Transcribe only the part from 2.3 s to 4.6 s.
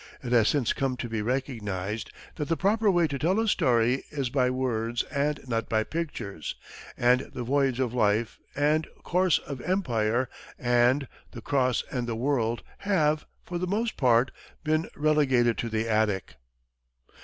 that the proper way to tell a story is by